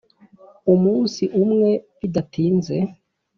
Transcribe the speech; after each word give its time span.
umunsi 0.73 1.23
umwe 1.41 1.69
bidatinze 1.99 2.77